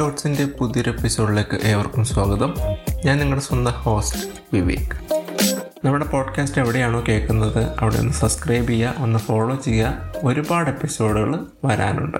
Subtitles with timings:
[0.00, 2.54] ഷോർട്സിന്റെ പുതിയൊരു എപ്പിസോഡിലേക്ക് ഏവർക്കും സ്വാഗതം.
[3.04, 4.20] ഞാൻ നിങ്ങളുടെ സ്വന്തം ഹോസ്റ്റ്
[4.52, 5.14] വിവേക്.
[5.84, 10.12] നമ്മുടെ പോഡ്കാസ്റ്റ് എവിടെയാണോ കേൾക്കുന്നത് അവിടെ ഒന്ന് സബ്സ്ക്രൈബ് ചെയ്യുക ഒന്ന് ഫോളോ ചെയ്യുക.
[10.24, 12.18] ഒരുപാട് എപ്പിസോഡുകൾ വരാനുണ്ട്.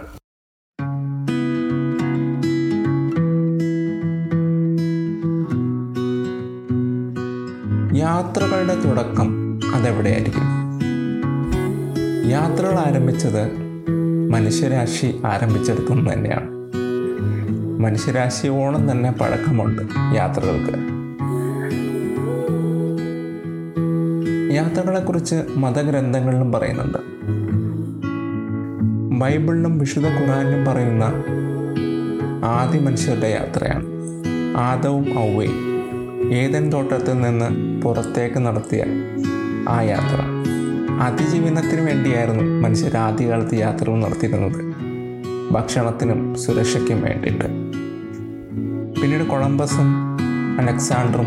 [7.96, 10.45] യാത്രകളുടെ തുടക്കം അതെവിടെയായിരിക്കും?
[12.30, 13.51] യാത്രകൾ ആരംഭിച്ചത്
[14.30, 16.59] മനുഷ്യരാശി ആരംഭിച്ചെടുത്തുനിന്ന് തന്നെയാണ്.
[17.80, 19.82] മനുഷ്യരാശിയോളം തന്നെ പഴക്കമുണ്ട്
[20.16, 20.78] യാത്രകൾക്ക്.
[24.54, 26.98] യാത്രകളെക്കുറിച്ച് മതഗ്രന്ഥങ്ങളിലും പറയുന്നുണ്ട്.
[29.20, 31.24] ബൈബിളിലും വിശുദ്ധ ഖുറാനിലും പറയുന്ന
[32.45, 33.87] ആദ്യ മനുഷ്യരുടെ യാത്രയാണ്.
[34.56, 35.80] ആദവും ഔവയും
[36.34, 38.84] ഏതൻ തോട്ടത്തിൽ നിന്ന് പുറത്തേക്ക് നടത്തിയ
[39.68, 40.20] ആ യാത്ര.
[41.02, 44.70] അതിജീവനത്തിന് വേണ്ടിയായിരുന്നു മനുഷ്യർ ആദ്യകാലത്ത് യാത്രകൾ നടത്തിയിരുന്നത്.
[45.52, 47.70] ഭക്ഷണത്തിനും സുരക്ഷയ്ക്കും വേണ്ടിയിട്ട്.
[49.02, 50.18] പിന്നീട് കൊളംബസും
[50.60, 51.26] അലക്സാണ്ടറും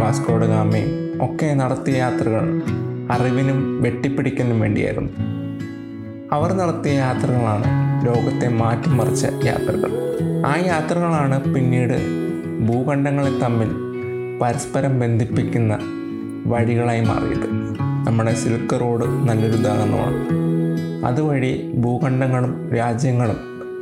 [0.00, 0.88] വാസ്കോഡഗാമയും
[1.22, 2.62] ഒക്കെ നടത്തിയ യാത്രകൾ
[3.10, 5.10] അറിവിനും വെട്ടിപ്പിടിക്കലിനും വേണ്ടിയായിരുന്നു.
[6.32, 7.64] അവർ നടത്തിയ യാത്രകളാണ്
[8.06, 9.92] ലോകത്തെ മാറ്റിമറിച്ച യാത്രകൾ.
[10.46, 11.98] ആ യാത്രകളാണ് പിന്നീട്
[12.66, 13.68] ഭൂഖണ്ഡങ്ങളെ തമ്മിൽ
[14.42, 15.78] പരസ്പരം ബന്ധിപ്പിക്കുന്ന
[16.46, 17.48] വഴികളായി മാറിയത്.
[18.06, 20.28] നമ്മുടെ സിൽക്ക് റോഡ് നല്ലൊരു ഉദാഹരണമാണ്.
[21.06, 23.36] അതുവഴി ഭൂഖണ്ഡങ്ങളും രാജ്യങ്ങളും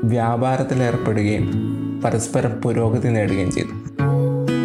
[0.05, 1.75] വ്യാപാരത്തിലേർപ്പെടുകയും
[2.05, 4.03] പരസ്പരം പുരോഗതി നേടുകയും ചെയ്തു.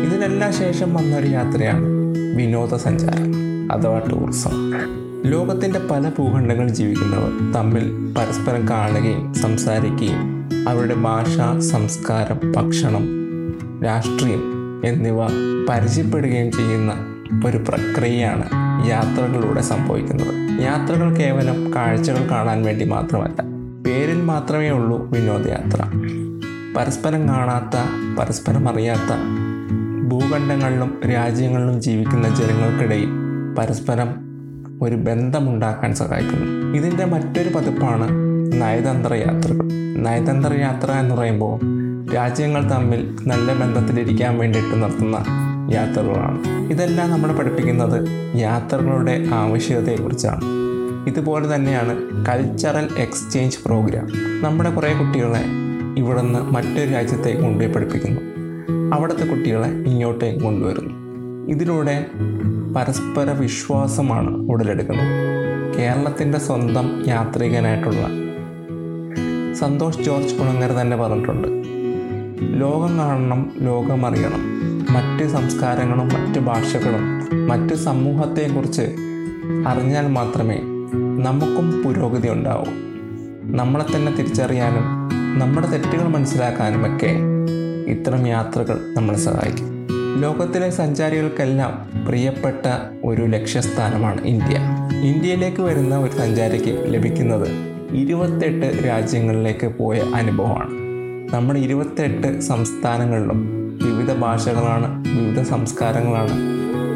[0.08, 1.86] ഇതിനെല്ലാം ശേഷം വന്നൊരു യാത്രയാണ്
[2.36, 3.34] വിനോദസഞ്ചാരം
[3.72, 4.74] അഥവാ ടൂറിസം.
[5.26, 13.08] ലോകത്തിന്റെ പല ഭൂഖണ്ഡങ്ങളിൽ ജീവിക്കുന്നവർ തമ്മിൽ പരസ്പരം കാണുകയും സംസാരിക്കുകയും അവരുടെ ഭാഷ സംസ്കാരം ഭക്ഷണം
[13.86, 14.44] രാഷ്ട്രീയം
[14.86, 15.26] എന്നിവ
[15.70, 16.94] പരിചയപ്പെടുകയും ചെയ്യുന്ന
[17.48, 18.46] ഒരു പ്രക്രിയയാണ്
[18.90, 20.62] യാത്രകളിലൂടെ സംഭവിക്കുന്നത്.
[20.62, 23.42] യാത്രകൾ കേവലം കാഴ്ചകൾ കാണാൻ വേണ്ടി മാത്രമല്ല
[23.84, 25.84] പേരിൽ മാത്രമേ ഉള്ളൂ വിനോദയാത്ര.
[26.78, 27.76] പരസ്പരം കാണാത്ത
[28.20, 29.12] പരസ്പരം അറിയാത്ത
[30.10, 33.10] ഭൂഖണ്ഡങ്ങളിലും രാജ്യങ്ങളിലും ജീവിക്കുന്ന ജനങ്ങൾക്കിടയിൽ
[33.58, 34.10] പരസ്പരം
[34.82, 36.78] ഒരു ബന്ധമുണ്ടാക്കാൻ സഹായിക്കുന്നു.
[36.78, 38.08] ഇതിന്റെ മറ്റൊരു പതിപ്പാണ്
[38.62, 39.66] നയതന്ത്ര യാത്രകൾ.
[39.98, 41.56] നയതന്ത്ര യാത്ര എന്ന് പറയുമ്പോൾ
[42.16, 45.16] രാജ്യങ്ങൾ തമ്മിൽ നല്ല ബന്ധത്തിലിരിക്കാൻ വേണ്ടിയിട്ട് നടത്തുന്ന
[45.74, 46.70] യാത്രകളാണ്.
[46.72, 50.42] ഇതെല്ലാം നമ്മൾ പഠിപ്പിക്കുന്നത് യാത്രകളുടെ ആവശ്യകതയെക്കുറിച്ചാണ്.
[51.08, 54.08] ഇതുപോലെ തന്നെയാണ് കൾച്ചറൽ എക്സ്ചേഞ്ച് പ്രോഗ്രാം
[54.44, 58.22] നമ്മുടെ കുറേ കുട്ടികളെ ഇവിടുന്ന് മറ്റൊരു രാജ്യത്തെ കൊണ്ടുപോയി പഠിപ്പിക്കുന്നു.
[58.96, 60.94] അവിടുത്തെ കുട്ടികളെ ഇങ്ങോട്ടേക്ക് കൊണ്ടുവരുന്നു.
[61.50, 62.06] ഇതിലൂടെ
[62.76, 65.30] പരസ്പര വിശ്വാസമാണ് ഉടലെടുക്കുന്നത്.
[65.78, 68.10] കേരളത്തിന്റെ സ്വന്തം യാത്രികനായിട്ടുള്ള
[69.54, 71.48] സന്തോഷ് ജോർജ് കുളങ്ങര തന്നെ പറഞ്ഞിട്ടുണ്ട്.
[72.60, 74.60] ലോകം കാണണം ലോകം അറിയണം.
[74.94, 78.82] മറ്റ് സംസ്കാരങ്ങളും മറ്റ് ഭാഷകളും മറ്റ് സമൂഹത്തെക്കുറിച്ച്
[79.68, 80.60] അറിഞ്ഞാൽ മാത്രമേ
[81.20, 82.66] നമുക്കും പുരോഗതി ഉണ്ടാവൂ.
[83.42, 84.99] നമ്മളെ തന്നെ തിരിച്ചറിയാനും
[85.38, 87.18] നമ്മുടെ തെറ്റുകൾ മനസ്സിലാക്കാനുമൊക്കെ
[87.88, 89.88] ഇത്തരം യാത്രകൾ നമ്മളെ സഹായിക്കും.
[90.22, 92.66] ലോകത്തിലെ സഞ്ചാരികൾക്കെല്ലാം പ്രിയപ്പെട്ട
[93.06, 94.60] ഒരു ലക്ഷ്യസ്ഥാനമാണ് ഇന്ത്യ.
[95.04, 97.48] ഇന്ത്യയിലേക്ക് വരുന്ന ഒരു സഞ്ചാരിക്ക് ലഭിക്കുന്നത്
[97.96, 100.72] ഇരുപത്തെട്ട് രാജ്യങ്ങളിലേക്ക് പോയ അനുഭവമാണ്.
[101.36, 106.34] നമ്മുടെ ഇരുപത്തെട്ട് സംസ്ഥാനങ്ങളിലും വിവിധ ഭാഷകളാണ് വിവിധ സംസ്കാരങ്ങളാണ്.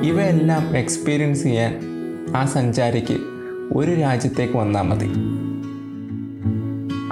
[0.04, 1.80] ഇവയെല്ലാം എക്സ്പീരിയൻസ് ചെയ്യാൻ
[2.36, 3.18] ആ സഞ്ചാരിക്ക്
[3.74, 5.14] ഒരു രാജ്യത്തേക്ക് വന്നാൽ മതി.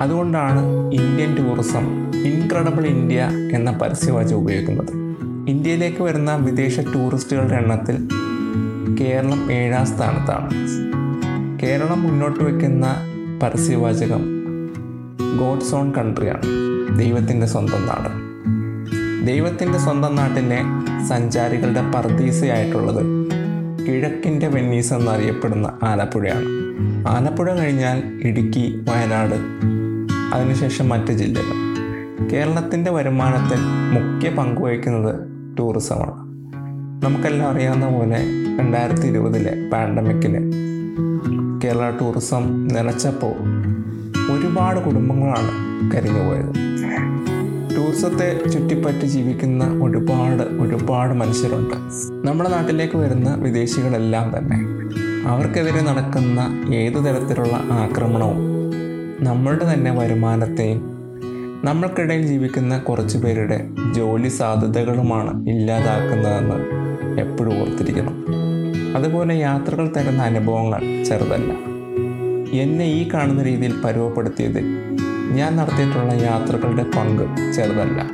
[0.02, 4.90] അതുകൊണ്ടാണ് ഇന്ത്യൻ ടൂറിസം ഇൻക്രെഡിബിൾ ഇന്ത്യ എന്ന പരസ്യവാചം ഉപയോഗിക്കുന്നത്.
[5.50, 8.08] ഇന്ത്യയിലേക്ക് വരുന്ന വിദേശ ടൂറിസ്റ്റുകളുടെ എണ്ണത്തിൽ
[9.00, 10.50] കേരളം ഏഴാം സ്ഥാനത്താണ്.
[11.64, 12.96] കേരളം മുന്നോട്ട് വയ്ക്കുന്ന
[13.44, 14.20] പരസ്യവാചകം
[15.40, 16.42] ഗോഡ്സ് ഓൺ കൺട്രിയാണ്.
[17.00, 18.32] ദൈവത്തിന്റെ സ്വന്തം നാട്.
[19.28, 20.60] ദൈവത്തിന്റെ സ്വന്തം നാട്ടിലെ
[21.10, 23.28] സഞ്ചാരികളുടെ പർദീസയായിട്ടുള്ളത്
[23.88, 26.46] കിഴക്കിന്റെ വെന്നീസ് എന്നറിയപ്പെടുന്ന ആലപ്പുഴയാണ്.
[27.08, 29.62] ആലപ്പുഴ കഴിഞ്ഞാൽ ഇടുക്കി വയനാട്
[30.34, 31.72] അതിനുശേഷം മറ്റ് ജില്ലകൾ.
[32.28, 33.60] കേരളത്തിന്റെ വരുമാനത്തിൽ
[33.92, 35.20] മുഖ്യ പങ്കുവഹിക്കുന്നത്
[35.60, 36.32] ടൂറിസമാണ്.
[37.06, 38.18] നമുക്കെല്ലാം അറിയാവുന്ന പോലെ
[38.60, 40.52] രണ്ടായിരത്തി ഇരുപതിലെ പാൻഡമിക്കിൽ
[41.64, 43.34] കേരള ടൂറിസം നിലച്ചപ്പോൾ
[44.32, 45.52] ഒരുപാട് കുടുംബങ്ങളാണ്
[45.92, 46.56] കരിഞ്ഞുപോയത്.
[47.78, 51.76] ടൂറിസത്തെ ചുറ്റിപ്പറ്റി ജീവിക്കുന്ന ഒരുപാട് ഒരുപാട് മനുഷ്യരുണ്ട്.
[52.28, 54.62] നമ്മുടെ നാട്ടിലേക്ക് വരുന്ന വിദേശികളെല്ലാം തന്നെ.
[55.28, 58.51] അവർക്കെതിരെ നടക്കുന്ന ഏതു തരത്തിലുള്ള ആക്രമണവും
[59.22, 60.82] നമ്മളുടെ തന്നെ വരുമാനത്തെയും
[61.64, 66.56] നമ്മൾക്കിടയിൽ ജീവിക്കുന്ന കുറച്ച് പേരുടെ ജോലി സാധ്യതകളുമാണ് ഇല്ലാതാക്കുന്നതെന്ന്
[67.22, 68.26] എപ്പോഴും ഓർത്തിരിക്കണം.
[68.96, 71.54] അതുപോലെ യാത്രകൾ തരുന്ന അനുഭവങ്ങൾ ചെറുതല്ല.
[72.62, 74.66] എന്നെ ഈ കാണുന്ന രീതിയിൽ പരുവപ്പെടുത്തിയതിൽ
[75.32, 78.12] ഞാൻ നടത്തിയിട്ടുള്ള യാത്രകളുടെ പങ്ക് ചെറുതല്ല.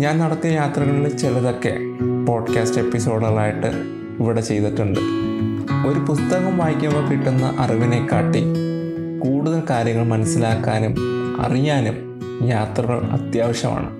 [0.00, 1.76] ഞാൻ നടത്തിയ യാത്രകളിൽ ചിലതൊക്കെ
[2.26, 3.66] പോഡ്കാസ്റ്റ് എപ്പിസോഡുകളായിട്ട്
[4.20, 5.00] ഇവിടെ ചെയ്തിട്ടുണ്ട്.
[5.88, 8.65] ഒരു പുസ്തകം വായിക്കുമ്പോൾ കിട്ടുന്ന അറിവിനെ കാട്ടി
[9.26, 10.94] കൂടുതൽ കാര്യങ്ങൾ മനസ്സിലാക്കാനും
[11.40, 13.90] അറിയാനും യാത്രകൾ അത്യാവശ്യമാണ്.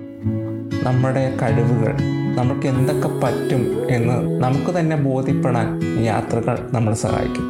[0.85, 1.95] നമ്മുടെ കഴിവുകൾ
[2.35, 7.43] നമുക്ക് എന്തൊക്കെ പറ്റും എന്ന് നമുക്ക് തന്നെ ബോധ്യപ്പെടാൻ യാത്രകൾ നമ്മളെ സഹായിക്കും.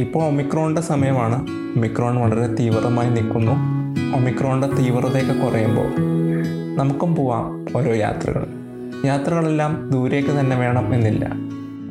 [0.00, 1.42] ഇപ്പോൾ ഒമിക്രോണിന്റെ സമയമാണ്.
[1.76, 3.52] ഒമിക്രോൺ വളരെ തീവ്രമായി നിൽക്കുന്നു.
[4.16, 5.92] ഒമിക്രോണിന്റെ തീവ്രതയൊക്കെ കുറയുമ്പോൾ
[6.76, 8.46] നമുക്കും പോവാം ഓരോ യാത്രകൾ.
[9.04, 11.32] യാത്രകളെല്ലാം ദൂരേക്ക് തന്നെ വേണം എന്നില്ല.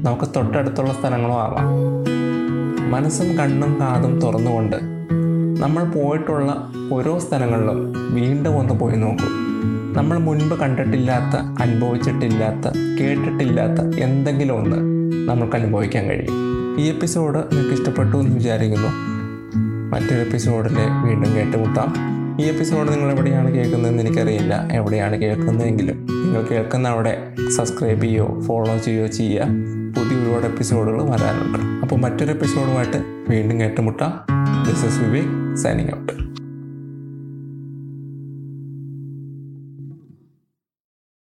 [0.01, 1.65] നമുക്ക് തൊട്ടടുത്തുള്ള സ്ഥലങ്ങളും ആവാം.
[2.91, 4.98] മനസ്സും കണ്ണും കാതും തുറന്നുകൊണ്ട്
[5.59, 9.25] നമ്മൾ പോയിട്ടുള്ള ഓരോ സ്ഥലങ്ങളിലും വീണ്ടും ഒന്ന് പോയി നോക്കൂ.
[9.93, 14.77] നമ്മൾ മുൻപ് കണ്ടിട്ടില്ലാത്ത അനുഭവിച്ചിട്ടില്ലാത്ത കേട്ടിട്ടില്ലാത്ത എന്തെങ്കിലും ഒന്ന്
[15.29, 16.33] നമുക്ക് അനുഭവിക്കാൻ കഴിയും.
[16.79, 18.87] ഈ എപ്പിസോഡ് നിങ്ങൾക്ക് ഇഷ്ടപ്പെട്ടു എന്ന് വിചാരിക്കുന്നു.
[19.91, 22.18] മറ്റൊരു എപ്പിസോഡിൽ വീണ്ടും കേട്ടുമുട്ടാം.
[22.39, 24.67] ഈ എപ്പിസോഡ് നിങ്ങൾ എവിടെയാണ് കേൾക്കുന്നതെന്ന് എനിക്കറിയില്ല.
[24.71, 29.47] എവിടെയാണ് കേൾക്കുന്നതെങ്കിലും നിങ്ങൾ കേൾക്കുന്ന അവിടെ സബ്സ്ക്രൈബ് ചെയ്യുകയോ ഫോളോ ചെയ്യുകയോ ചെയ്യുക
[29.97, 31.59] പുതിയ ഒരുപാട് എപ്പിസോഡുകൾ വരാനുണ്ട്.
[31.81, 32.97] അപ്പോൾ മറ്റൊരു എപ്പിസോഡുമായിട്ട്
[33.29, 34.13] വീണ്ടും കേട്ടുമുട്ടാം
[34.65, 36.13] this is Vivek signing out